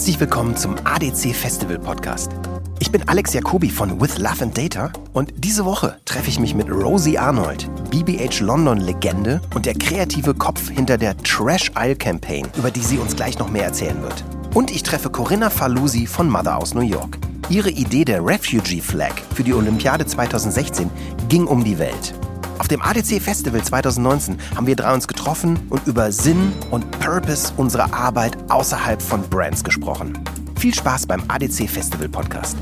[0.00, 2.32] Herzlich willkommen zum ADC Festival Podcast.
[2.78, 6.54] Ich bin Alex Jacobi von With Love and Data und diese Woche treffe ich mich
[6.54, 12.48] mit Rosie Arnold, BBH London Legende und der kreative Kopf hinter der Trash Isle Campaign,
[12.56, 14.24] über die sie uns gleich noch mehr erzählen wird.
[14.54, 17.18] Und ich treffe Corinna Falusi von Mother aus New York.
[17.50, 20.88] Ihre Idee der Refugee Flag für die Olympiade 2016
[21.28, 22.14] ging um die Welt.
[22.60, 27.54] Auf dem ADC Festival 2019 haben wir drei uns getroffen und über Sinn und Purpose
[27.56, 30.22] unserer Arbeit außerhalb von Brands gesprochen.
[30.58, 32.58] Viel Spaß beim ADC Festival Podcast.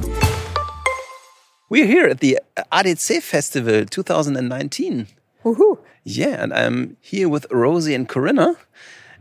[1.69, 2.39] We're here at the
[2.71, 5.09] ADC Festival 2019.
[5.43, 5.79] Woohoo.
[6.05, 8.55] Yeah, and I'm here with Rosie and Corinna,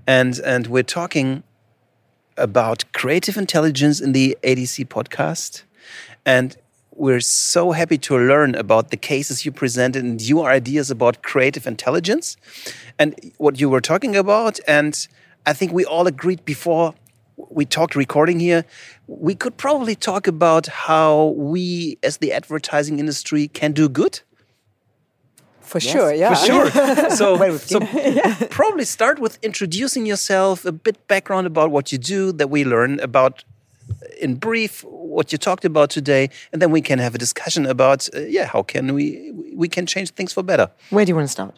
[0.05, 1.41] and and we're talking
[2.37, 5.63] about creative intelligence in the ADC podcast.
[6.23, 6.55] And
[6.97, 11.67] we're so happy to learn about the cases you presented and your ideas about creative
[11.67, 12.37] intelligence
[12.97, 14.59] and what you were talking about.
[14.67, 15.07] And
[15.45, 16.95] I think we all agreed before
[17.37, 18.65] we talked recording here,
[19.05, 24.21] we could probably talk about how we, as the advertising industry, can do good.
[25.61, 26.33] For yes, sure, yeah.
[26.33, 26.71] For sure.
[27.11, 28.47] so, so yeah.
[28.49, 32.99] probably start with introducing yourself, a bit background about what you do that we learn
[33.01, 33.43] about
[34.21, 38.09] in brief what you talked about today, and then we can have a discussion about
[38.15, 40.69] uh, yeah how can we we can change things for better.
[40.89, 41.55] Where do you want to start?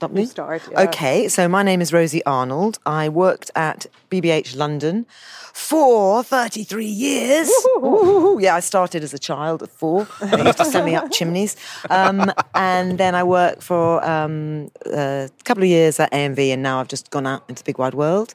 [0.00, 0.24] Stop me.
[0.24, 0.62] Start.
[0.70, 0.80] Yeah.
[0.84, 2.78] Okay, so my name is Rosie Arnold.
[2.86, 5.04] I worked at BBH London
[5.52, 7.50] for 33 years.
[7.76, 10.06] Ooh, yeah, I started as a child at four.
[10.22, 11.54] They used to send me up chimneys.
[11.90, 16.80] Um, and then I worked for um, a couple of years at AMV, and now
[16.80, 18.34] I've just gone out into the big wide world.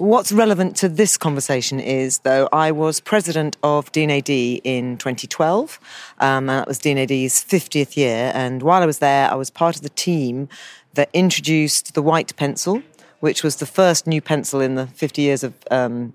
[0.00, 5.78] What's relevant to this conversation is, though, I was president of D&AD in 2012,
[6.20, 8.32] um, and that was D&AD's 50th year.
[8.34, 10.48] And while I was there, I was part of the team
[10.94, 12.82] that introduced the white pencil,
[13.18, 16.14] which was the first new pencil in the 50 years of um,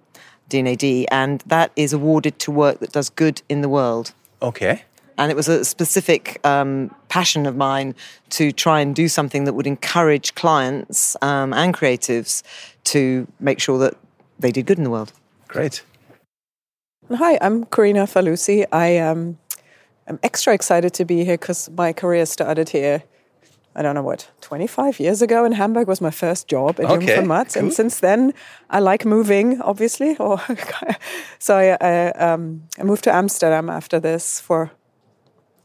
[0.49, 4.15] D&AD, and that is awarded to work that does good in the world.
[4.41, 4.81] Okay.
[5.19, 7.93] And it was a specific um, passion of mine
[8.31, 12.41] to try and do something that would encourage clients um, and creatives
[12.85, 13.95] to make sure that
[14.39, 15.11] they did good in the world.
[15.47, 15.83] Great.
[17.11, 18.65] Hi, I'm Corinna Falusi.
[18.71, 19.37] I um,
[20.07, 23.03] am extra excited to be here because my career started here.
[23.75, 27.15] I don't know what, 25 years ago in Hamburg was my first job at okay,
[27.15, 27.55] Jung Matz.
[27.55, 27.63] Cool.
[27.63, 28.33] And since then,
[28.69, 30.15] I like moving, obviously.
[30.19, 30.41] Or
[31.39, 34.71] so I, I, um, I moved to Amsterdam after this for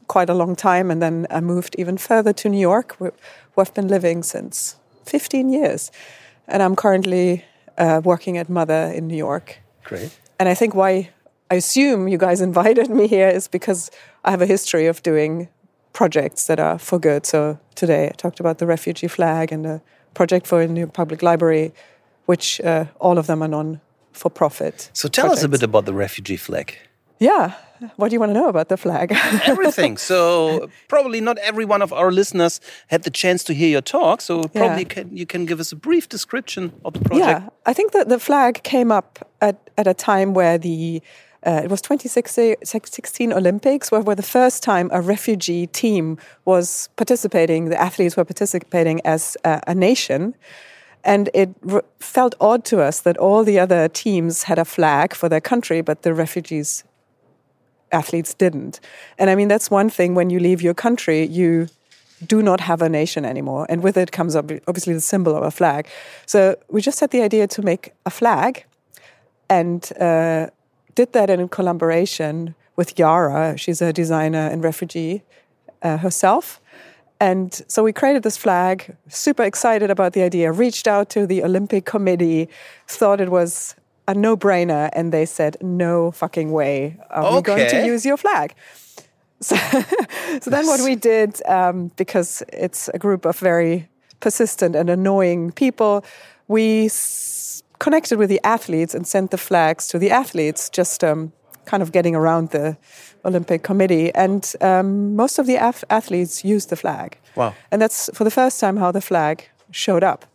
[0.07, 0.91] quite a long time.
[0.91, 3.13] And then I moved even further to New York, where,
[3.53, 5.89] where I've been living since 15 years.
[6.47, 7.45] And I'm currently
[7.77, 9.59] uh, working at Mother in New York.
[9.83, 10.17] Great.
[10.39, 11.09] And I think why
[11.49, 13.91] I assume you guys invited me here is because
[14.23, 15.49] I have a history of doing
[15.93, 17.25] projects that are for good.
[17.25, 19.81] So today I talked about the refugee flag and a
[20.13, 21.73] project for a new public library,
[22.25, 23.81] which uh, all of them are non
[24.13, 24.89] for profit.
[24.93, 25.39] So tell projects.
[25.39, 26.77] us a bit about the refugee flag.
[27.19, 27.53] Yeah.
[27.95, 29.11] What do you want to know about the flag?
[29.45, 29.97] Everything.
[29.97, 34.21] So probably not every one of our listeners had the chance to hear your talk.
[34.21, 34.87] So probably yeah.
[34.89, 37.41] can, you can give us a brief description of the project.
[37.43, 41.01] Yeah, I think that the flag came up at, at a time where the
[41.43, 47.69] uh, it was 2016 Olympics, where, where the first time a refugee team was participating,
[47.69, 50.35] the athletes were participating as a, a nation.
[51.03, 51.49] And it
[51.99, 55.81] felt odd to us that all the other teams had a flag for their country,
[55.81, 56.83] but the refugees
[57.91, 58.79] athletes didn't.
[59.17, 61.67] And I mean, that's one thing when you leave your country, you
[62.25, 63.65] do not have a nation anymore.
[63.69, 65.87] And with it comes obviously the symbol of a flag.
[66.25, 68.65] So we just had the idea to make a flag
[69.49, 70.47] and uh,
[70.95, 73.57] did that in collaboration with Yara.
[73.57, 75.23] She's a designer and refugee
[75.81, 76.61] uh, herself.
[77.19, 81.43] And so we created this flag, super excited about the idea, reached out to the
[81.43, 82.49] Olympic Committee,
[82.87, 83.75] thought it was
[84.07, 84.89] a no brainer.
[84.93, 87.35] And they said, no fucking way are okay.
[87.35, 88.53] we going to use your flag.
[89.43, 89.55] So,
[90.39, 93.89] so then what we did, um, because it's a group of very
[94.19, 96.05] persistent and annoying people,
[96.47, 101.31] we s- connected with the athletes and sent the flags to the athletes, just um,
[101.65, 102.77] kind of getting around the
[103.25, 104.13] Olympic Committee.
[104.13, 107.17] And um, most of the af- athletes used the flag.
[107.35, 107.55] Wow.
[107.71, 110.25] And that's for the first time how the flag showed up.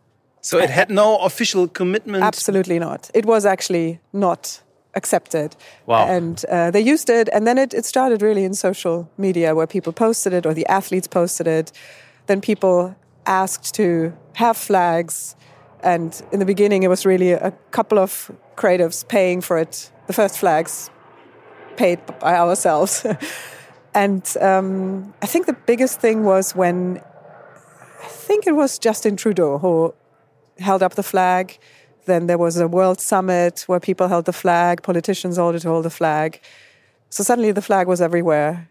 [0.46, 2.22] So it had no official commitment?
[2.22, 3.10] Absolutely not.
[3.12, 4.62] It was actually not
[4.94, 5.56] accepted.
[5.86, 6.06] Wow.
[6.06, 9.66] And uh, they used it, and then it, it started really in social media where
[9.66, 11.72] people posted it or the athletes posted it.
[12.26, 12.94] Then people
[13.26, 15.34] asked to have flags.
[15.82, 19.90] And in the beginning, it was really a couple of creatives paying for it.
[20.06, 20.90] The first flags
[21.76, 23.04] paid by ourselves.
[23.94, 27.02] and um, I think the biggest thing was when
[28.00, 29.92] I think it was Justin Trudeau who
[30.58, 31.58] held up the flag.
[32.04, 35.84] Then there was a world summit where people held the flag, politicians ordered to hold
[35.84, 36.40] the flag.
[37.10, 38.68] So suddenly the flag was everywhere.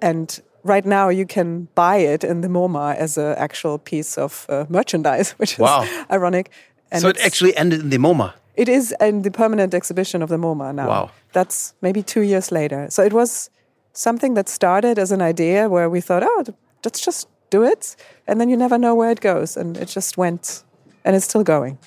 [0.00, 4.46] And right now you can buy it in the MoMA as an actual piece of
[4.48, 5.86] uh, merchandise, which is Wow.
[6.10, 6.50] ironic.
[6.90, 8.32] And so it actually ended in the MoMA.
[8.56, 10.88] it is in the permanent exhibition of the MoMA now.
[10.88, 11.10] Wow.
[11.32, 12.86] That's maybe two years later.
[12.90, 13.50] So it was
[13.92, 16.44] something that started as an idea where we thought, oh,
[16.84, 17.96] let's just do it.
[18.26, 19.56] And then you never know where it goes.
[19.56, 20.64] And it just went,
[21.04, 21.78] and it's still going.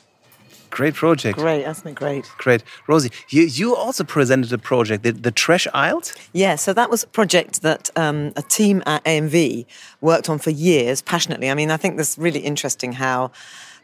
[0.72, 1.38] Great project.
[1.38, 2.32] Great, isn't it great?
[2.38, 2.64] Great.
[2.88, 6.14] Rosie, you, you also presented a project, the, the Trash Island?
[6.32, 9.66] Yeah, so that was a project that um, a team at AMV
[10.00, 11.52] worked on for years passionately.
[11.52, 13.32] I mean, I think this really interesting how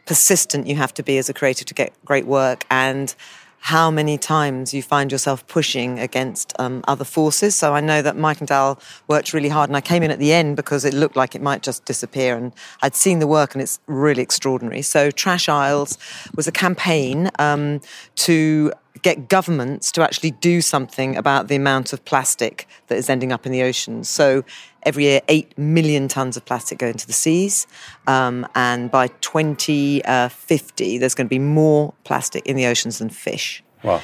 [0.06, 3.14] persistent you have to be as a creator to get great work and
[3.60, 7.54] how many times you find yourself pushing against um, other forces.
[7.54, 8.78] So I know that Mike and Dal
[9.08, 11.42] worked really hard, and I came in at the end because it looked like it
[11.42, 12.36] might just disappear.
[12.36, 12.52] And
[12.82, 14.82] I'd seen the work, and it's really extraordinary.
[14.82, 15.98] So Trash Isles
[16.34, 17.80] was a campaign um,
[18.16, 18.72] to
[19.02, 23.46] get governments to actually do something about the amount of plastic that is ending up
[23.46, 24.08] in the oceans.
[24.08, 24.44] So
[24.82, 27.66] every year, 8 million tons of plastic go into the seas.
[28.06, 33.62] Um, and by 2050, there's going to be more plastic in the oceans than fish.
[33.82, 34.00] Wow.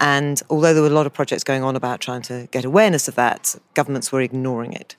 [0.00, 3.08] And although there were a lot of projects going on about trying to get awareness
[3.08, 4.94] of that, governments were ignoring it.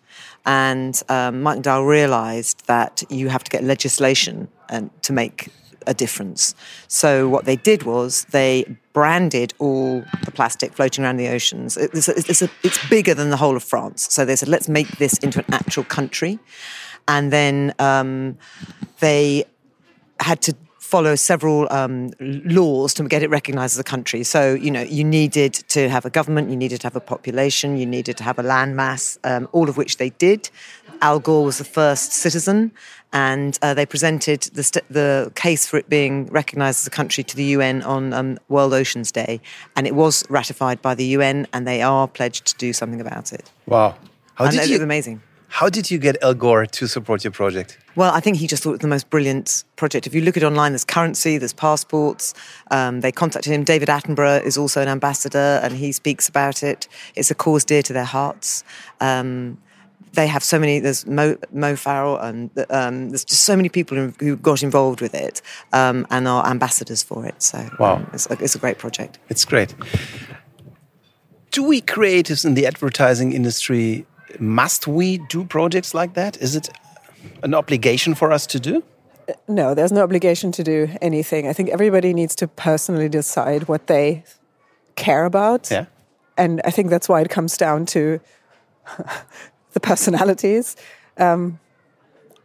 [0.45, 5.49] And um, Mike Dal realized that you have to get legislation um, to make
[5.87, 6.55] a difference.
[6.87, 11.77] So what they did was they branded all the plastic floating around the oceans.
[11.77, 14.11] It's, it's, a, it's bigger than the whole of France.
[14.11, 16.39] So they said, let's make this into an actual country.
[17.07, 18.37] And then um,
[18.99, 19.45] they
[20.19, 20.53] had to
[20.89, 24.23] follow several um, laws to get it recognized as a country.
[24.23, 27.77] So, you know, you needed to have a government, you needed to have a population,
[27.77, 30.49] you needed to have a landmass, um, all of which they did.
[31.01, 32.71] Al Gore was the first citizen,
[33.11, 37.23] and uh, they presented the, st- the case for it being recognized as a country
[37.23, 39.41] to the UN on um, World Oceans Day.
[39.75, 43.33] And it was ratified by the UN, and they are pledged to do something about
[43.33, 43.49] it.
[43.65, 43.95] Wow.
[44.35, 45.21] How and did it you was amazing.
[45.51, 47.79] How did you get Al Gore to support your project?
[47.95, 50.05] Well, I think he just thought it was the most brilliant project.
[50.05, 52.35] If you look at it online, there's currency, there's passports.
[52.69, 53.63] Um, they contacted him.
[53.63, 56.87] David Attenborough is also an ambassador, and he speaks about it.
[57.15, 58.63] It's a cause dear to their hearts.
[59.01, 59.57] Um,
[60.13, 60.79] they have so many.
[60.79, 65.01] There's Mo, Mo Farah, and um, there's just so many people who, who got involved
[65.01, 65.41] with it
[65.73, 67.41] um, and are ambassadors for it.
[67.41, 67.95] So, Wow.
[67.97, 69.19] um, it's, a, it's a great project.
[69.29, 69.73] It's great.
[71.51, 74.06] Do we creatives in the advertising industry
[74.39, 76.38] must we do projects like that?
[76.38, 76.69] Is it
[77.44, 78.83] an obligation for us to do?
[79.47, 81.47] No, there's no obligation to do anything.
[81.47, 84.23] I think everybody needs to personally decide what they
[84.95, 85.69] care about.
[85.71, 85.85] Yeah.
[86.38, 88.19] And I think that's why it comes down to
[89.74, 90.75] the personalities.
[91.18, 91.60] Um,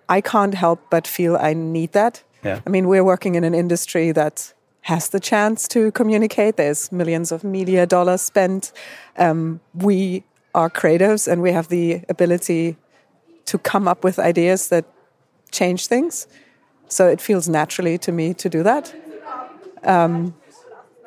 [0.08, 2.22] I can't help but feel I need that.
[2.42, 2.60] Yeah.
[2.66, 6.56] I mean, we're working in an industry that has the chance to communicate.
[6.56, 8.72] There's millions of media dollars spent.
[9.16, 10.24] Um, we
[10.54, 12.76] are creatives and we have the ability
[13.46, 14.84] to come up with ideas that
[15.50, 16.26] change things.
[16.88, 18.94] So it feels naturally to me to do that.
[19.82, 20.34] Um,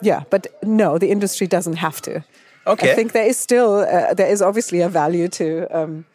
[0.01, 2.23] yeah, but no, the industry doesn't have to.
[2.67, 2.91] Okay.
[2.91, 6.05] I think there is still uh, there is obviously a value to um,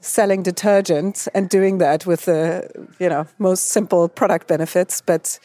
[0.00, 2.68] selling detergent and doing that with the
[2.98, 5.00] you know most simple product benefits.
[5.00, 5.38] But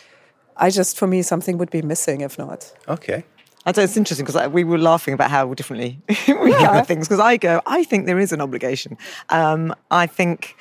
[0.57, 2.73] I just for me something would be missing if not.
[2.87, 3.25] Okay.
[3.67, 7.07] I thought it's interesting because we were laughing about how differently we go at things.
[7.07, 8.95] Because I go, I think there is an obligation.
[9.29, 10.55] Um, I think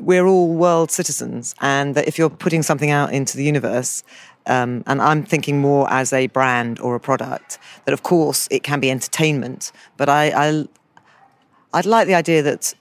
[0.00, 4.02] we're all world citizens, and that if you're putting something out into the universe,
[4.48, 8.62] um, and I'm thinking more as a brand or a product, that of course it
[8.62, 10.64] can be entertainment, but I, I
[11.74, 12.74] I'd like the idea that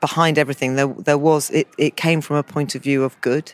[0.00, 3.52] behind everything there there was it, it came from a point of view of good.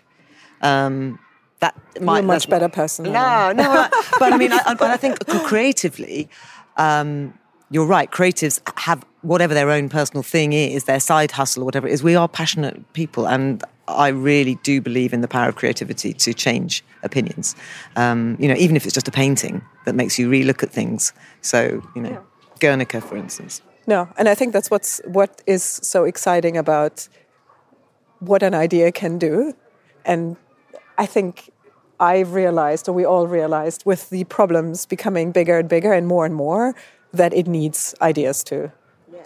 [0.60, 1.18] Um,
[1.60, 3.04] that You're might a much better person.
[3.04, 6.28] than no, no, I- but I mean, I, I- but I think creatively,
[6.76, 7.32] um,
[7.70, 8.10] you're right.
[8.10, 12.02] Creatives have whatever their own personal thing is, their side hustle or whatever it is.
[12.02, 16.32] We are passionate people, and I really do believe in the power of creativity to
[16.32, 17.54] change opinions.
[17.96, 21.12] Um, you know, even if it's just a painting that makes you relook at things.
[21.42, 22.24] So, you know,
[22.60, 23.60] Guernica, for instance.
[23.86, 27.08] No, and I think that's what's what is so exciting about
[28.20, 29.54] what an idea can do,
[30.04, 30.36] and
[30.96, 31.50] I think
[32.00, 36.24] I realized, or we all realized, with the problems becoming bigger and bigger and more
[36.24, 36.74] and more,
[37.12, 38.72] that it needs ideas to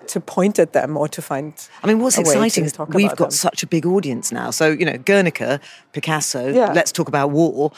[0.07, 1.53] to point at them or to find.
[1.83, 3.31] I mean, what's exciting is we've got them.
[3.31, 4.51] such a big audience now.
[4.51, 5.61] So, you know, Guernica,
[5.93, 6.73] Picasso, Yeah.
[6.73, 7.73] let's talk about war.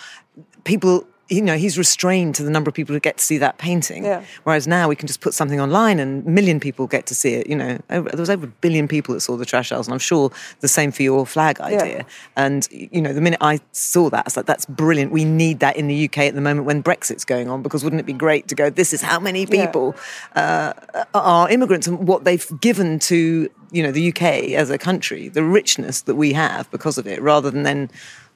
[0.65, 3.57] People you know, he's restrained to the number of people who get to see that
[3.57, 4.05] painting.
[4.05, 4.25] Yeah.
[4.43, 7.35] Whereas now we can just put something online and a million people get to see
[7.35, 7.47] it.
[7.47, 9.95] You know, over, there was over a billion people that saw the Trash Isles, and
[9.95, 12.05] I'm sure the same for your flag idea.
[12.37, 15.13] And you know, the minute I saw that, I was like, that's brilliant.
[15.13, 18.01] We need that in the UK at the moment when Brexit's going on, because wouldn't
[18.01, 18.69] it be great to go?
[18.69, 19.67] This is how many Yeah.
[19.67, 19.95] people
[20.35, 20.73] uh,
[21.15, 24.23] are immigrants and what they've given to you know the UK
[24.55, 27.89] as a country, the richness that we have because of it, rather than then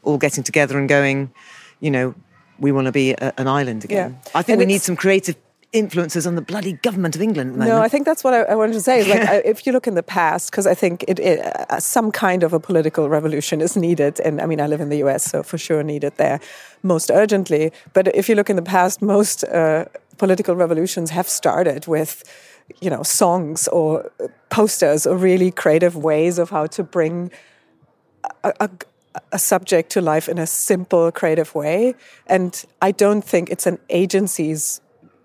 [0.04, 1.32] all getting together and going,
[1.80, 2.14] you know,
[2.58, 4.18] we want to be a, an island again.
[4.24, 4.30] Yeah.
[4.34, 5.36] I think And we need some creative
[5.74, 7.76] influences on the bloody government of England at the moment.
[7.76, 9.00] No, I think that's what I, I wanted to say.
[9.00, 11.80] Is like I, if you look in the past, because I think it, it uh,
[11.80, 14.98] some kind of a political revolution is needed, and I mean I live in the
[14.98, 16.40] U.S., so for sure needed there
[16.82, 17.72] most urgently.
[17.92, 22.22] But if you look in the past, most uh, political revolutions have started with
[22.80, 27.30] you know songs or uh, posters or really creative ways of how to bring
[28.42, 28.70] a, a,
[29.32, 31.94] a subject to life in a simple, creative way.
[32.26, 34.80] And I don't think it's an agency's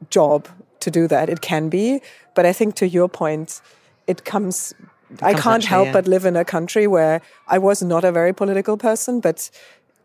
[0.10, 0.48] job
[0.82, 1.30] to do that.
[1.30, 2.02] It can be,
[2.36, 3.62] but I think to your point,
[4.08, 4.74] it comes.
[5.22, 5.94] I comes can't help yeah.
[5.94, 9.50] but live in a country where I was not a very political person, but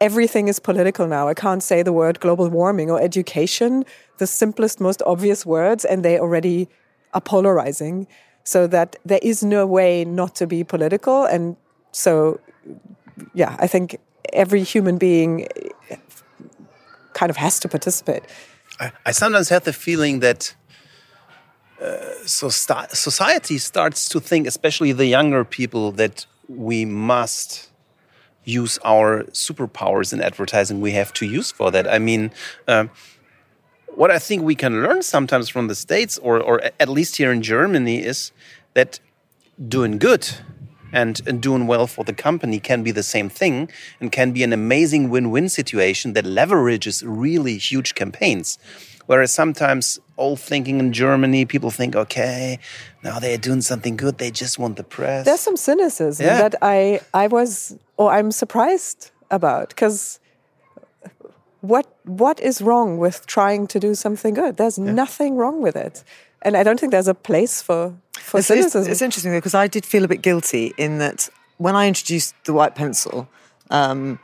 [0.01, 1.29] everything is political now.
[1.29, 3.85] I can't say the word global warming or education,
[4.19, 6.69] the simplest, most obvious words, and they already
[7.13, 8.07] are polarizing.
[8.47, 11.25] So that there is no way not to be political.
[11.25, 11.57] And
[11.93, 12.41] so,
[13.35, 13.99] yeah, I think
[14.33, 15.49] every human being
[17.13, 18.25] kind of has to participate.
[18.81, 20.55] I, I sometimes have the feeling that
[21.81, 27.71] uh, so sta- society starts to think, especially the younger people, that we must
[28.45, 30.81] use our superpowers in advertising.
[30.81, 31.89] We have to use for that.
[31.89, 32.31] I mean,
[32.69, 32.91] um,
[33.89, 37.33] what I think we can learn sometimes from the States, or, or at least here
[37.33, 38.33] in Germany, is
[38.75, 39.01] that
[39.69, 40.29] doing good
[40.95, 43.69] and, and doing well for the company can be the same thing
[44.01, 48.59] and can be an amazing win win situation that leverages really huge campaigns.
[49.07, 52.59] Whereas sometimes old thinking in Germany, people think, okay,
[53.03, 55.27] now they're doing something good, they just want the press.
[55.27, 56.39] There's some cynicism Yeah.
[56.49, 60.21] that I I was or I'm surprised about because
[61.61, 64.57] what what is wrong with trying to do something good?
[64.57, 66.05] There's nothing wrong with it,
[66.43, 68.91] and I don't think there's a place for for It's, cynicism.
[68.91, 71.29] it's interesting because I did feel a bit guilty in that
[71.59, 73.29] when I introduced the white pencil,
[73.71, 74.19] um,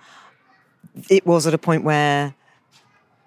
[1.08, 2.34] it was at a point where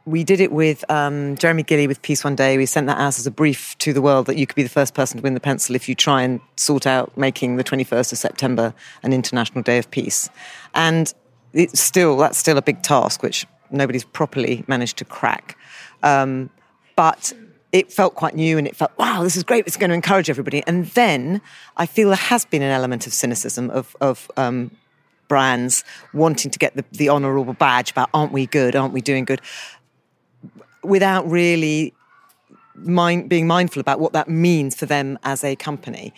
[0.06, 2.58] we did it with um, Jeremy Gilley with Peace One Day.
[2.58, 4.70] We sent that out as a brief to the world that you could be the
[4.70, 8.12] first person to win the pencil if you try and sort out making the 21st
[8.12, 10.30] of September an International Day of Peace.
[10.76, 11.14] And
[11.54, 15.58] it's still, that's still a big task, which nobody's properly managed to crack.
[16.04, 16.50] Um,
[16.98, 17.32] but
[17.74, 19.66] it felt quite new and it felt, wow, this is great.
[19.66, 20.64] It's going to encourage everybody.
[20.68, 21.42] And then
[21.76, 24.70] I feel there has been an element of cynicism of, of um,
[25.28, 29.26] brands wanting to get the, the honourable badge about aren't we good, aren't we doing
[29.26, 29.42] good,
[30.84, 31.96] without really
[32.76, 36.14] mind, being mindful about what that means for them as a company.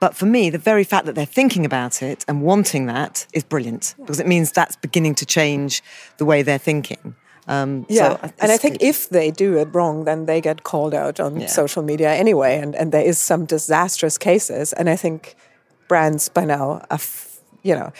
[0.00, 3.44] But for me, the very fact that they're thinking about it and wanting that is
[3.44, 5.82] brilliant because it means that's beginning to change
[6.16, 7.14] the way they're thinking.
[7.46, 8.88] Um, so yeah, and I think good.
[8.88, 11.46] if they do it wrong, then they get called out on Yeah.
[11.46, 15.36] social media anyway, and, and there is some disastrous cases, and I think
[15.88, 17.92] brands by now are, f- you know,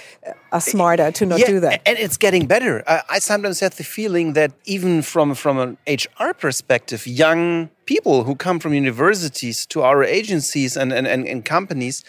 [0.53, 1.83] are smarter to not do that.
[1.87, 2.83] And it's getting better.
[2.87, 8.25] I, I sometimes have the feeling that even from from an HR perspective, young people
[8.25, 12.03] who come from universities to our agencies and, and, and, and companies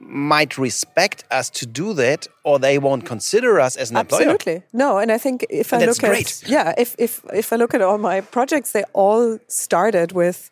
[0.00, 4.20] might respect us to do that, or they won't consider us as an employer.
[4.30, 4.62] Absolutely.
[4.72, 6.42] No, and I think if And I that's look great.
[6.44, 10.50] at yeah, if if if I look at all my projects, they all started with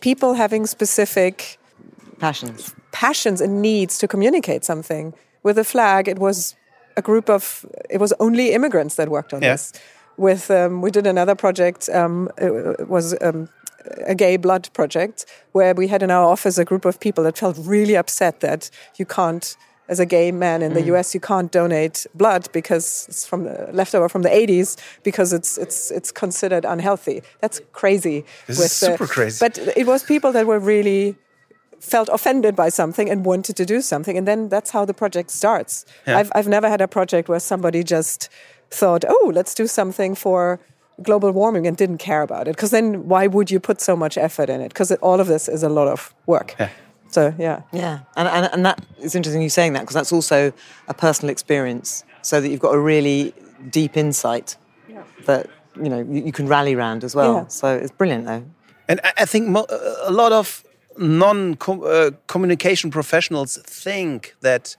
[0.00, 1.58] people having specific
[2.18, 2.74] passions.
[2.92, 5.14] passions and needs to communicate something.
[5.42, 6.54] With a flag, it was
[6.96, 9.52] a group of it was only immigrants that worked on Yeah.
[9.54, 9.72] this.
[10.16, 11.88] With um, we did another project.
[11.88, 13.48] Um, it was um,
[14.06, 17.38] a gay blood project where we had in our office a group of people that
[17.38, 19.56] felt really upset that you can't.
[19.88, 20.86] As a gay man in the mm.
[20.86, 25.58] U.S., you can't donate blood because it's from the leftover from the 80s because it's
[25.58, 27.24] it's it's considered unhealthy.
[27.40, 28.24] That's crazy.
[28.46, 29.44] This with is super crazy.
[29.44, 31.16] But it was people that were really
[31.80, 35.30] felt offended by something and wanted to do something and then that's how the project
[35.30, 38.28] starts I've, I've never had a project where somebody just
[38.70, 40.60] thought oh let's do something for
[41.02, 42.56] global warming and didn't care about it.
[42.56, 44.68] Because then why would you put so much effort in it?
[44.68, 46.56] Because all of this is a lot of work.
[47.08, 47.62] So yeah.
[47.72, 50.52] Yeah, and, and, and that it's interesting you saying that because that's also
[50.88, 53.34] a personal experience, so that you've got a really
[53.70, 54.56] deep insight
[55.26, 57.34] that you know you, you can rally around as well.
[57.34, 57.46] Yeah.
[57.48, 58.44] So it's brilliant though.
[58.88, 59.66] And I, I think mo-
[60.02, 60.64] a lot of
[60.98, 64.76] non-communication uh, professionals think that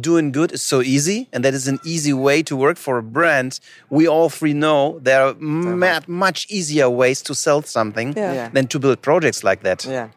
[0.00, 3.02] doing good is so easy and that is an easy way to work for a
[3.02, 3.60] brand,
[3.90, 8.32] we all three know there are mad, much easier ways to sell something Yeah.
[8.34, 8.48] Yeah.
[8.52, 9.84] than to build projects like that.
[9.84, 10.08] Yeah.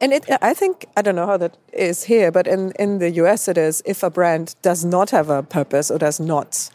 [0.00, 3.10] And it, I think I don't know how that is here, but in, in the
[3.22, 3.82] US it is.
[3.84, 6.70] If a brand does not have a purpose or does not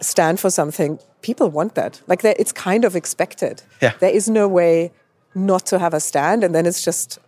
[0.00, 2.02] stand for something, people want that.
[2.06, 3.62] Like that, it's kind of expected.
[3.82, 3.94] Yeah.
[4.00, 4.92] There is no way
[5.34, 7.18] not to have a stand, and then it's just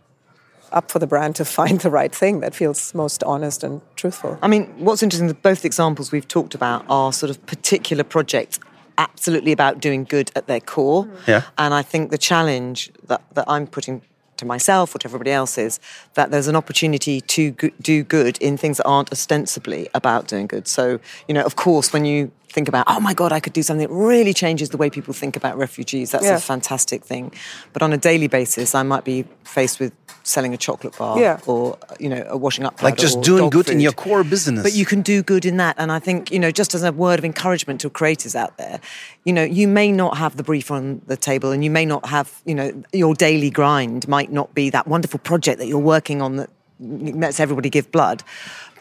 [0.73, 4.39] up for the brand to find the right thing that feels most honest and truthful.
[4.43, 8.59] I mean, what's interesting, the- both examples we've talked about are sort of particular projects
[8.99, 11.05] absolutely about doing good at their core.
[11.05, 11.27] Mm.
[11.27, 11.43] Yeah.
[11.57, 14.03] And I think the challenge that, that I'm putting
[14.37, 15.79] to myself or to everybody else is
[16.15, 20.47] that there's an opportunity to go- do good in things that aren't ostensibly about doing
[20.47, 20.67] good.
[20.67, 20.99] So,
[21.29, 23.87] you know, of course, when you think about, oh my God, I could do something
[23.87, 26.37] that really changes the way people think about refugees, that's Yeah.
[26.37, 27.33] a fantastic thing.
[27.73, 29.93] But on a daily basis, I might be faced with
[30.23, 31.39] selling a chocolate bar Yeah.
[31.47, 34.23] or, you know, a washing up Like just or doing dog good in your core
[34.23, 34.63] business.
[34.63, 35.77] But you can do good in that.
[35.79, 38.81] And I think, you know, just as a word of encouragement to creators out there,
[39.25, 42.07] you know, you may not have the brief on the table and you may not
[42.07, 46.21] have, you know, your daily grind might not be that wonderful project that you're working
[46.21, 48.23] on that lets everybody give blood.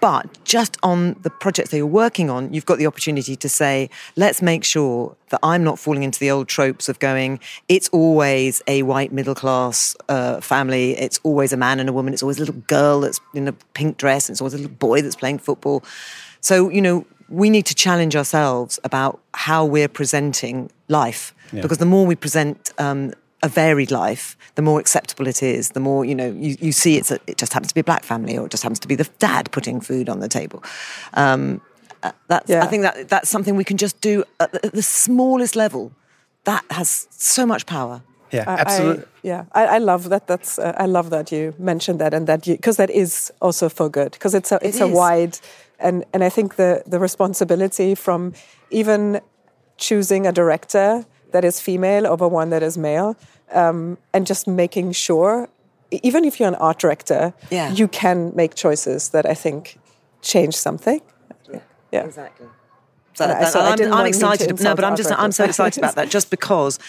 [0.01, 3.89] But just on the projects that you're working on, you've got the opportunity to say,
[4.15, 8.61] let's make sure that I'm not falling into the old tropes of going, it's always
[8.67, 12.37] a white middle class uh, family, it's always a man and a woman, it's always
[12.37, 15.39] a little girl that's in a pink dress, it's always a little boy that's playing
[15.39, 15.83] football.
[16.39, 21.33] So, you know, we need to challenge ourselves about how we're presenting life.
[21.61, 25.69] Because the more we present um, a varied life, the more acceptable it is.
[25.69, 27.83] The more you know, you, you see it's a, it just happens to be a
[27.85, 30.63] black family, or it just happens to be the dad putting food on the table.
[31.13, 31.61] Um,
[32.03, 32.63] uh, that's, Yeah.
[32.63, 35.91] I think that that's something we can just do at the, at the smallest level.
[36.45, 38.01] That has so much power.
[38.31, 39.03] yeah, I- absolutely.
[39.03, 40.27] I, yeah, I, I love that.
[40.27, 43.69] That's uh, I love that you mentioned that and that you because that is also
[43.69, 45.39] for good because it's a it's a wide
[45.79, 48.33] and and I think the the responsibility from
[48.69, 49.19] even
[49.77, 53.15] choosing a director that is female over one that is male
[53.53, 55.47] um, and just making sure
[55.91, 57.71] even if you're an art director Yeah.
[57.71, 59.79] you can make choices that I think
[60.21, 61.01] change something.
[61.91, 62.05] Yeah.
[62.05, 62.47] Exactly.
[63.13, 64.61] So that- so I I'm, I'm to excited.
[64.61, 66.79] No, but I'm just I'm so excited about that just because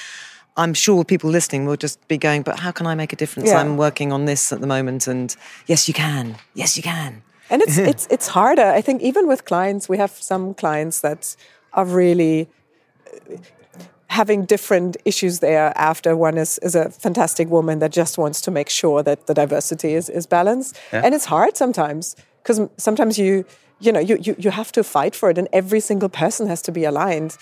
[0.57, 3.48] I'm sure people listening will just be going, but how can I make a difference?
[3.50, 3.61] Yeah.
[3.61, 5.35] I'm working on this at the moment, and
[5.66, 6.37] yes, you can.
[6.55, 7.22] Yes, you can.
[7.48, 8.66] And it's it's it's harder.
[8.79, 11.37] I think even with clients, we have some clients that
[11.72, 12.48] are really
[14.11, 18.51] having different issues there after one is, is a fantastic woman that just wants to
[18.51, 20.77] make sure that the diversity is, is balanced.
[21.05, 23.44] And it's hard sometimes because sometimes you
[23.85, 26.61] you know you, you you have to fight for it and every single person has
[26.62, 27.37] to be aligned.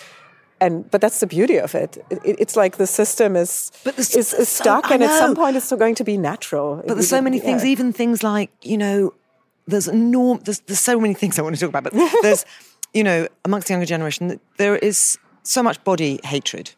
[0.61, 3.98] And but that's the beauty of it, it, it- it's like the system is But
[3.98, 6.76] is, is stuck I and at some point it's still going to be natural.
[6.87, 9.14] But there's so many things, even things like, you know,
[9.70, 12.44] there's enorm- there's, there's so many things I want to talk about, but there's,
[12.92, 15.16] you know, amongst the younger generation, there is
[15.48, 16.70] so much body hatred.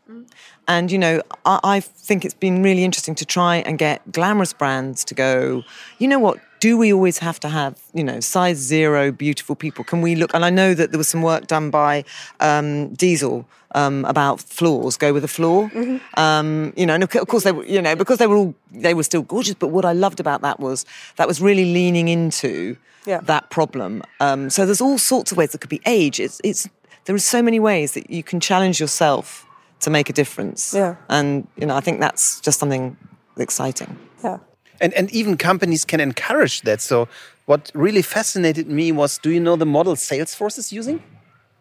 [0.69, 4.53] And, you know, I, I think it's been really interesting to try and get glamorous
[4.53, 5.65] brands to go,
[5.99, 9.83] you know what, do we always have to have, you know, size zero beautiful people?
[9.85, 10.33] Can we look?
[10.35, 12.05] And I know that there was some work done by
[12.39, 15.69] um, Diesel um, about flaws, go with a flaw.
[16.15, 18.55] Um, you know, and of of course they were, you know, because they were all,
[18.71, 19.55] they were still gorgeous.
[19.55, 20.85] But what I loved about that was
[21.17, 23.21] that was really leaning into Yeah.
[23.25, 24.03] that problem.
[24.21, 26.21] Um, so there's all sorts of ways that could be age.
[26.21, 26.69] It's, it's,
[27.05, 29.47] there are so many ways that you can challenge yourself
[29.81, 30.75] to make a difference.
[30.75, 30.97] Yeah.
[31.09, 32.97] And, you know, I think that's just something
[33.37, 33.97] exciting.
[34.23, 34.39] yeah
[34.81, 36.81] And and even companies can encourage that.
[36.81, 37.07] So
[37.47, 40.99] what really fascinated me was, do you know the model Salesforce is using?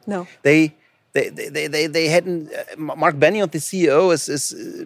[0.07, 0.73] no They
[1.13, 2.49] they they they they, they hadn't.
[2.53, 4.53] Uh, Mark Benioff, the CEO, is is.
[4.53, 4.85] Uh,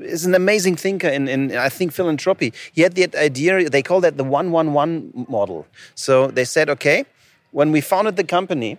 [0.00, 2.52] is an amazing thinker in, in I think philanthropy.
[2.72, 3.68] He had the idea.
[3.68, 4.92] They call that the one one one
[5.28, 5.66] model.
[5.94, 7.04] So they said, okay,
[7.50, 8.78] when we founded the company,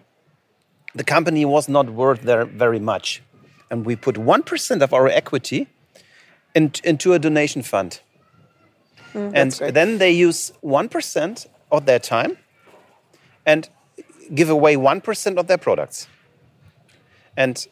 [0.95, 3.21] the company was not worth there very much,
[3.69, 5.67] and we put one percent of our equity
[6.55, 8.01] in, into a donation fund.
[9.13, 12.37] Mm, and then they use 1% of their time
[13.45, 13.69] and
[14.33, 16.07] give away 1% of their products.
[17.35, 17.65] And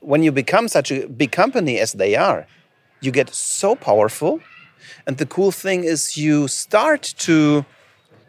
[0.00, 2.46] when you become such a big company as they are,
[3.00, 4.40] you get so powerful.
[5.06, 7.64] And the cool thing is, you start to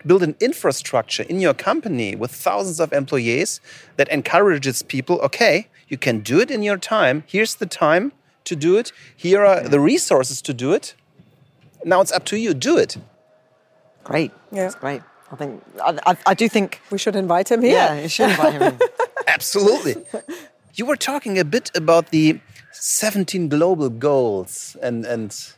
[0.08, 3.62] build an infrastructure in your company with thousands of employees
[3.98, 7.24] that encourages people okay, you can do it in your time.
[7.28, 8.14] Here's the time
[8.46, 10.96] to do it, here are the resources to do it.
[11.84, 12.98] Now it's up to you, do it.
[14.04, 14.32] Great.
[14.52, 14.64] Yeah.
[14.64, 15.02] That's great.
[15.32, 18.30] I think, I, I, I do think, we should invite him here yeah, you should
[18.30, 18.80] invite him in.
[19.28, 19.96] Absolutely.
[20.76, 22.40] you were talking a bit about the
[22.72, 25.54] 17 global goals and and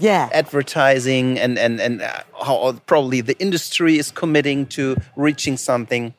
[0.00, 0.28] Yeah.
[0.32, 6.14] advertising and and and uh, how probably the industry is committing to reaching something.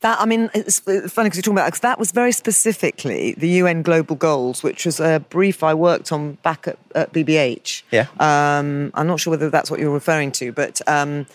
[0.00, 3.32] That I mean, it's it's funny because you're talking about because that was very specifically
[3.32, 7.82] the UN Global Goals, which was a brief I worked on back at, at BBH.
[7.90, 8.06] Yeah.
[8.20, 11.26] Um, I'm not sure whether that's what you're referring to, but um,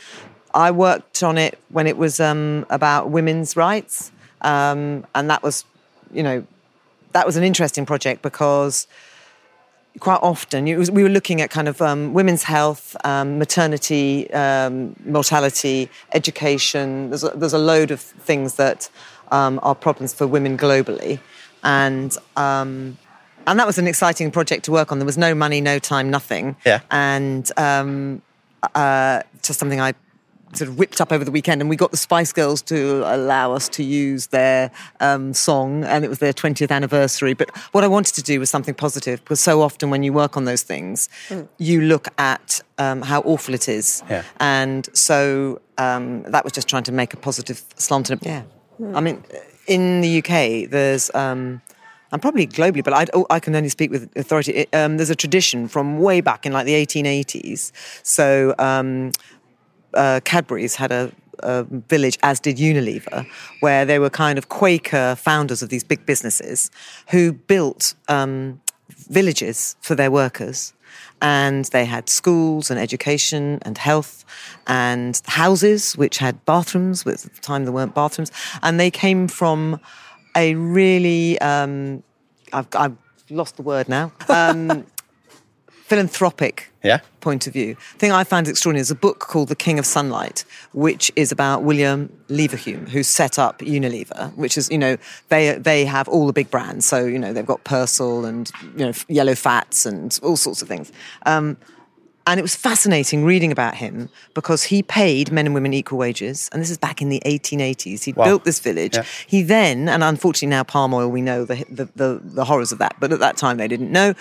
[0.53, 5.65] I worked on it when it was um, about women's rights, um, and that was,
[6.13, 6.45] you know,
[7.11, 8.87] that was an interesting project because
[9.99, 14.95] quite often was, we were looking at kind of um, women's health, um, maternity, um,
[15.05, 17.09] mortality, education.
[17.09, 18.89] There's a, there's a load of things that
[19.31, 21.19] um, are problems for women globally,
[21.63, 22.97] and um,
[23.45, 24.99] and that was an exciting project to work on.
[24.99, 26.55] There was no money, no time, nothing.
[26.65, 26.79] Yeah.
[26.91, 28.21] and um,
[28.75, 29.93] uh, just something I
[30.55, 33.53] sort of whipped up over the weekend, and we got the Spice Girls to allow
[33.53, 37.33] us to use their um, song, and it was their 20th anniversary.
[37.33, 40.37] But what I wanted to do was something positive, because so often when you work
[40.37, 41.09] on those things,
[41.57, 44.23] you look at um, how awful it is, Yeah.
[44.39, 48.11] and so um, that was just trying to make a positive slant.
[48.11, 48.25] on it.
[48.25, 48.43] Yeah,
[48.93, 49.23] I mean,
[49.67, 51.13] in the UK, there's.
[51.15, 51.61] Um,
[52.11, 54.51] and probably globally, but I, oh, I can only speak with authority.
[54.53, 57.71] It, um, there's a tradition from way back in like the 1880s.
[58.03, 59.11] So um,
[59.93, 63.25] uh, Cadbury's had a, a village, as did Unilever,
[63.59, 66.71] where they were kind of Quaker founders of these big businesses
[67.09, 70.73] who built um, villages for their workers.
[71.21, 74.25] And they had schools and education and health
[74.67, 77.05] and houses which had bathrooms.
[77.05, 78.31] which At the time, there weren't bathrooms.
[78.61, 79.79] And they came from
[80.35, 82.03] a really, um,
[82.51, 82.97] I've, I've
[83.29, 84.85] lost the word now, um,
[85.85, 86.99] philanthropic Yeah.
[87.21, 87.75] point of view.
[87.93, 90.43] The thing I find extraordinary is a book called The King of Sunlight,
[90.73, 94.97] which is about William Leverhulme, who set up Unilever, which is, you know,
[95.29, 96.85] they they have all the big brands.
[96.85, 100.67] So, you know, they've got Persil and, you know, yellow fats and all sorts of
[100.67, 100.91] things.
[101.25, 101.57] Um,
[102.25, 106.49] and it was fascinating reading about him because he paid men and women equal wages.
[106.53, 108.03] And this is back in the 1880s.
[108.05, 108.23] He Wow.
[108.23, 108.95] built this village.
[108.95, 109.03] Yeah.
[109.27, 112.77] He then, and unfortunately now palm oil, we know the, the, the, the horrors of
[112.79, 112.95] that.
[113.01, 114.13] But at that time they didn't know.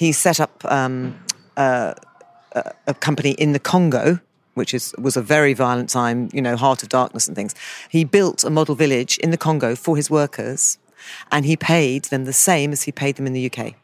[0.00, 1.14] He set up um,
[1.58, 1.94] a
[3.00, 4.18] company in the Congo,
[4.54, 7.54] which is was a very violent time, you know, heart of darkness and things.
[7.90, 10.78] He built a model village in the Congo for his workers,
[11.30, 13.74] and he paid them the same as he paid them in the UK,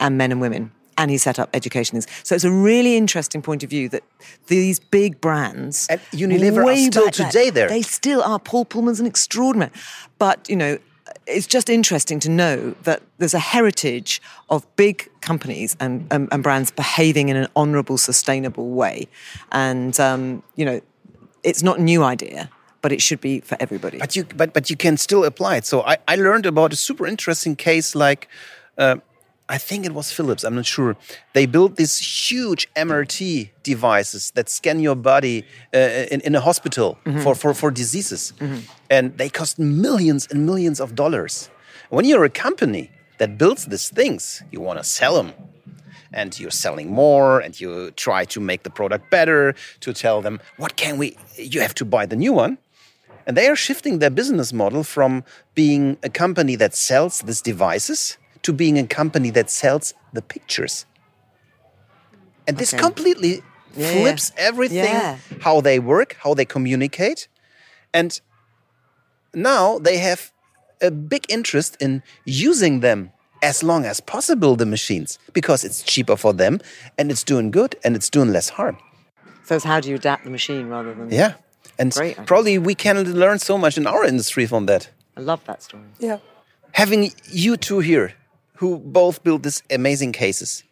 [0.00, 0.72] and men and women.
[0.98, 2.00] And he set up education.
[2.00, 2.08] things.
[2.24, 4.02] So it's a really interesting point of view that
[4.48, 7.68] these big brands And Unilever are still today there.
[7.68, 8.40] They still are.
[8.40, 9.70] Paul Polman's an extraordinary.
[10.18, 10.78] But you know,
[11.26, 16.42] it's just interesting to know that there's a heritage of big companies and, and, and
[16.42, 19.08] brands behaving in an honourable, sustainable way,
[19.50, 20.80] and um, you know,
[21.42, 23.98] it's not a new idea, but it should be for everybody.
[23.98, 25.64] But you, but but you can still apply it.
[25.66, 28.28] So I, I learned about a super interesting case like,
[28.78, 28.96] uh,
[29.48, 30.44] I think it was Philips.
[30.44, 30.96] I'm not sure.
[31.34, 31.98] They built these
[32.30, 35.78] huge MRT devices that scan your body uh,
[36.10, 38.32] in, in a hospital for, for for diseases,
[38.88, 41.50] and they cost millions and millions of dollars.
[41.90, 45.32] When you're a company that builds these things, you want to sell them
[46.14, 50.40] and you're selling more and you try to make the product better to tell them
[50.58, 52.58] what can we you have to buy the new one
[53.26, 55.24] and they are shifting their business model from
[55.54, 60.86] being a company that sells these devices to being a company that sells the pictures
[62.46, 62.82] and this Okay.
[62.82, 63.42] completely
[63.76, 64.48] Yeah, flips yeah.
[64.48, 65.16] everything Yeah.
[65.40, 67.28] how they work how they communicate
[67.94, 68.20] and
[69.34, 70.30] now they have
[70.80, 73.10] a big interest in using them
[73.42, 76.60] as long as possible the machines because it's cheaper for them
[76.98, 78.76] and it's doing good and it's doing less harm
[79.44, 81.10] so it's how do you adapt the machine rather than?
[81.10, 81.32] yeah
[81.78, 85.40] and Great probably we can learn so much in our industry from that I love
[85.44, 85.82] that story.
[85.98, 86.18] Yeah.
[86.72, 88.12] having you two here
[88.62, 90.62] who both build these amazing cases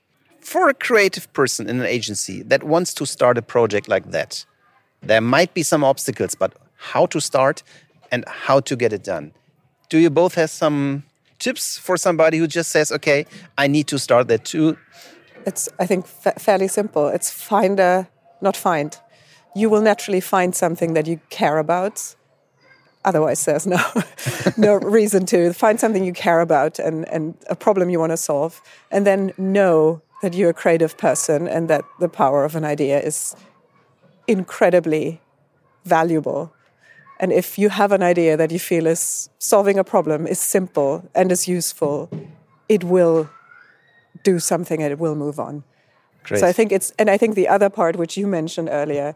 [0.41, 4.47] for a creative person in an agency that wants to start a project like that
[5.03, 6.53] there might be some obstacles but
[6.93, 7.63] how to start
[8.13, 9.33] and how to get it done
[9.89, 11.03] do you both have some
[11.39, 13.27] tips for somebody who just says okay
[13.59, 14.77] i need to start that too
[15.47, 17.09] It's, I think, fa- fairly simple.
[17.17, 18.07] It's find a,
[18.41, 18.91] not find.
[19.57, 22.15] You will naturally find something that you care about.
[23.05, 23.81] Otherwise, there's no
[24.57, 28.17] no reason to find something you care about and, and a problem you want to
[28.17, 28.61] solve,
[28.91, 33.01] and then know that you're a creative person and that the power of an idea
[33.01, 33.35] is
[34.27, 35.21] incredibly
[35.85, 36.53] valuable.
[37.19, 41.09] And if you have an idea that you feel is solving a problem, is simple
[41.15, 42.11] and is useful,
[42.69, 43.29] it will
[44.23, 45.65] do something and it will move on.
[46.25, 46.41] Great.
[46.41, 49.15] So I think it's, and I think the other part which you mentioned earlier.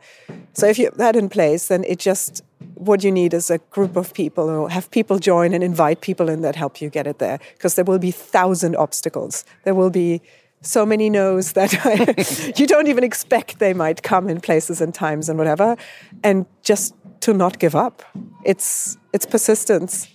[0.52, 2.42] So if you have that in place, then it just
[2.74, 6.28] what you need is a group of people or have people join and invite people
[6.28, 9.44] in that help you get it there because there will be thousand obstacles.
[9.64, 10.20] There will be
[10.60, 11.72] so many no's that
[12.58, 15.76] you don't even expect they might come in places and times and whatever,
[16.22, 18.02] and just to not give up.
[18.44, 20.08] It's it's persistence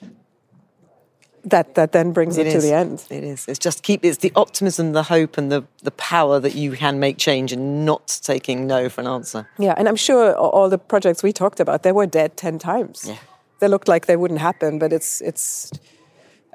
[1.43, 3.06] that that then brings it, it to the end.
[3.10, 3.47] It is.
[3.47, 6.99] It's just keep it's the optimism, the hope, and the the power that you can
[6.99, 9.47] make change and not taking no for an answer.
[9.58, 13.06] Yeah, and I'm sure all the projects we talked about they were dead ten times.
[13.08, 13.17] Yeah.
[13.60, 15.71] They looked like they wouldn't happen, but it's it's.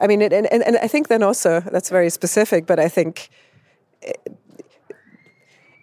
[0.01, 2.89] I mean, it, and, and and I think then also that's very specific, but I
[2.89, 3.29] think.
[4.03, 4.19] It,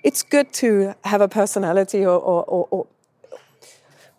[0.04, 2.88] it's good to have a personality or, or, or, or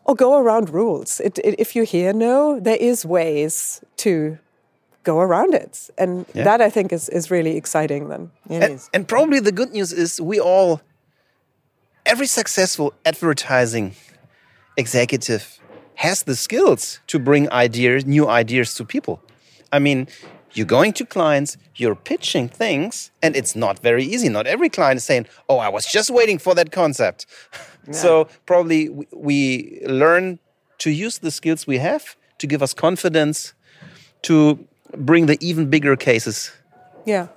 [0.05, 1.21] or go around rules.
[1.21, 4.39] It, it, if you hear no, there is ways to
[5.03, 5.91] go around it.
[5.99, 6.45] And yeah.
[6.45, 8.31] that I think is, is really exciting then.
[8.49, 10.81] And, and, probably the good news is we all,
[12.07, 13.95] every successful advertising
[14.77, 15.59] executive
[15.97, 19.21] has the skills to bring ideas, new ideas to people.
[19.73, 20.09] I mean,
[20.55, 24.29] you're going to clients, you're pitching things, and it's not very easy.
[24.29, 27.27] Not every client is saying, Oh, I was just waiting for that concept.
[27.85, 27.95] Yeah.
[27.95, 30.39] so probably we learn
[30.79, 33.55] to use the skills we have to give us confidence
[34.23, 36.53] to bring the even bigger cases.
[37.05, 37.29] Yeah.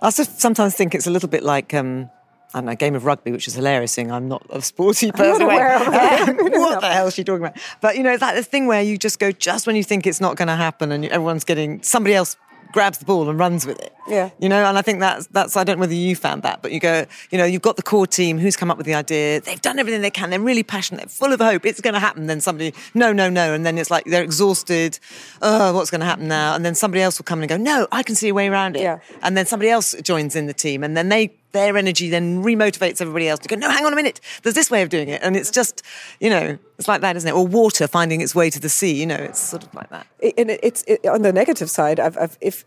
[0.00, 2.10] I also sometimes think it's a little bit like um,
[2.54, 3.92] I don't know, a game of rugby, which is hilarious.
[3.92, 5.46] Seeing I'm not a sporty person.
[5.46, 7.58] what the hell is she talking about?
[7.80, 10.06] But you know, it's like this thing where you just go just when you think
[10.06, 12.36] it's not going to happen, and everyone's getting somebody else
[12.72, 13.92] grabs the ball and runs with it.
[14.08, 14.30] Yeah.
[14.38, 16.72] You know, and I think that's that's I don't know whether you found that, but
[16.72, 19.40] you go, you know, you've got the core team who's come up with the idea,
[19.40, 22.26] they've done everything they can, they're really passionate, they're full of hope, it's gonna happen.
[22.26, 24.98] Then somebody, no, no, no, and then it's like they're exhausted,
[25.42, 26.54] oh, what's gonna happen now?
[26.54, 28.76] And then somebody else will come and go, No, I can see a way around
[28.76, 28.82] it.
[28.82, 29.00] Yeah.
[29.22, 33.00] And then somebody else joins in the team and then they their energy then remotivates
[33.00, 35.20] everybody else to go, no, hang on a minute, there's this way of doing it.
[35.22, 35.82] And it's just,
[36.20, 37.34] you know, it's like that, isn't it?
[37.34, 40.06] Or water finding its way to the sea, you know, it's sort of like that.
[40.38, 42.64] And it's it, on the negative side, I've, I've, if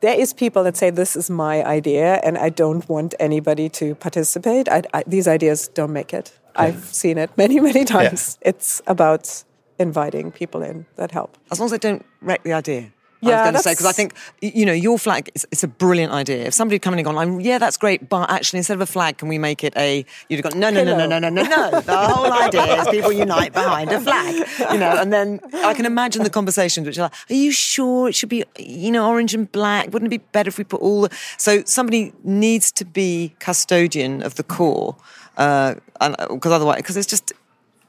[0.00, 3.94] there is people that say this is my idea and I don't want anybody to
[3.94, 4.68] participate.
[4.68, 6.32] I, I, these ideas don't make it.
[6.56, 8.38] I've seen it many, many times.
[8.42, 8.50] Yeah.
[8.50, 9.44] It's about
[9.78, 11.38] inviting people in that help.
[11.50, 12.92] As long as they don't wreck the idea.
[13.22, 15.30] Yeah, I was going to say because I think you know your flag.
[15.34, 16.46] It's, it's, a brilliant idea.
[16.46, 19.28] If somebody coming and gone, yeah, that's great, but actually instead of a flag, can
[19.28, 20.06] we make it a?
[20.28, 21.80] You'd have gone, no, no, no, no, no, no, no, no.
[21.80, 24.96] The whole idea is people unite behind a flag, you know.
[24.96, 28.30] And then I can imagine the conversations which are like, are you sure it should
[28.30, 29.92] be, you know, orange and black?
[29.92, 31.02] Wouldn't it be better if we put all?
[31.02, 31.10] The...
[31.36, 34.96] So somebody needs to be custodian of the core,
[35.32, 37.34] because uh, otherwise, because it's just,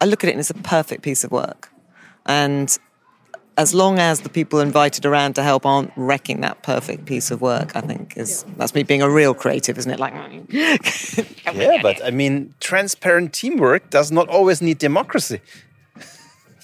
[0.02, 1.72] I look at it and it's a perfect piece of work,
[2.26, 2.78] and
[3.58, 7.42] as long as the people invited around to help aren't wrecking that perfect piece of
[7.42, 10.00] work, I think is that's me being a real creative, isn't it?
[10.00, 10.14] Like,
[10.50, 15.42] yeah, but I mean, transparent teamwork does not always need democracy.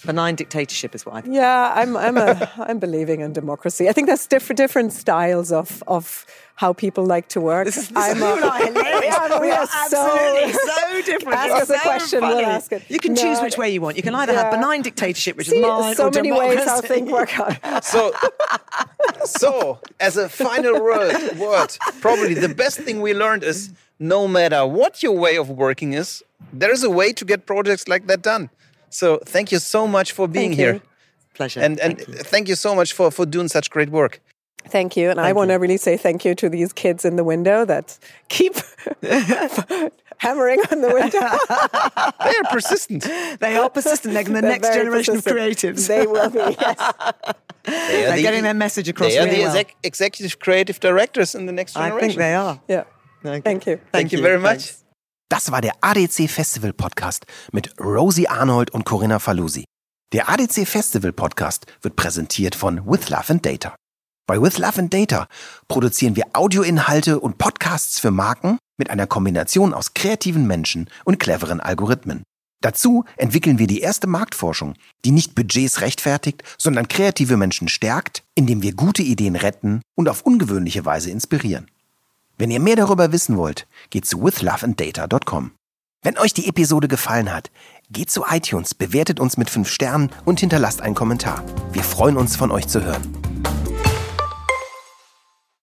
[0.08, 1.36] Benign dictatorship is what I think.
[1.36, 3.90] Yeah, I'm, I'm, a, I'm believing in democracy.
[3.90, 7.66] I think there's different, different styles of, of how people like to work.
[7.66, 11.38] This is, this I'm a, yeah, we, are, absolutely so, so different.
[11.38, 12.36] Ask us so a question, funny.
[12.36, 12.90] we'll ask it.
[12.90, 13.98] You can no, choose which way you want.
[13.98, 14.44] You can either yeah.
[14.44, 16.58] have benign dictatorship, which See, is mine, so or many democracy.
[16.58, 17.84] ways how things work out.
[17.84, 18.14] So,
[19.26, 24.66] so as a final word, word, probably the best thing we learned is no matter
[24.66, 28.22] what your way of working is, there is a way to get projects like that
[28.22, 28.50] done.
[28.90, 30.74] So thank you so much for being thank here.
[30.74, 30.82] You.
[31.34, 31.60] Pleasure.
[31.62, 32.24] And and thank you.
[32.24, 34.22] thank you so much for for doing such great work.
[34.70, 35.10] Thank you.
[35.10, 37.66] And thank I want to really say thank you to these kids in the window
[37.66, 37.98] that
[38.28, 38.56] keep
[40.18, 41.20] hammering on the window.
[42.26, 43.04] they are persistent.
[43.40, 44.14] They are persistent.
[44.14, 45.38] They're the next generation persistent.
[45.38, 45.88] of creatives.
[45.88, 46.94] They will be, yes.
[47.64, 49.12] They are the, getting their message across.
[49.12, 49.64] They are really the well.
[49.84, 51.98] executive creative directors in the next generation.
[51.98, 52.60] I think they are.
[52.68, 52.84] Yeah.
[53.24, 53.76] Thank, thank you.
[53.76, 54.66] Thank, thank you very much.
[54.66, 54.84] Thanks.
[55.30, 59.66] Das war der ADC Festival Podcast mit Rosie Arnold und Corinna Falusi.
[60.14, 63.76] Der ADC Festival Podcast wird präsentiert von With Love and Data.
[64.26, 65.28] Bei With Love and Data
[65.68, 71.60] produzieren wir Audioinhalte und Podcasts für Marken mit einer Kombination aus kreativen Menschen und cleveren
[71.60, 72.24] Algorithmen.
[72.62, 78.62] Dazu entwickeln wir die erste Marktforschung, die nicht Budgets rechtfertigt, sondern kreative Menschen stärkt, indem
[78.62, 81.70] wir gute Ideen retten und auf ungewöhnliche Weise inspirieren.
[82.38, 85.52] Wenn ihr mehr darüber wissen wollt, geht zu withloveanddata.com.
[86.04, 87.50] Wenn euch die Episode gefallen hat,
[87.90, 91.44] geht zu iTunes, bewertet uns mit 5 Sternen und hinterlasst einen Kommentar.
[91.72, 93.02] Wir freuen uns, von euch zu hören.